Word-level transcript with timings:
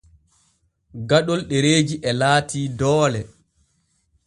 Gaɗol 1.09 1.41
ɗereeji 1.49 1.95
e 2.09 2.11
laati 2.19 2.59
doole. 2.79 3.21